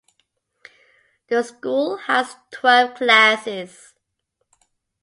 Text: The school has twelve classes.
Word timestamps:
The 1.27 1.43
school 1.43 1.97
has 1.97 2.35
twelve 2.49 2.95
classes. 2.95 3.93